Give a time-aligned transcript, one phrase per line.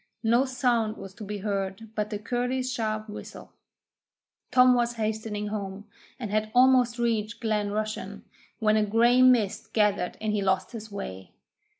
[0.23, 3.53] No sound was to be heard but the curlew's sharp whistle.
[4.49, 5.85] Tom was hastening home,
[6.19, 8.23] and had almost reached Glen Rushen,
[8.57, 11.33] when a grey mist gathered and he lost his way.